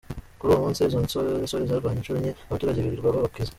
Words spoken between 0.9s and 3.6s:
nsoresore zarwanye incuro enye abaturage birirwa babakiza.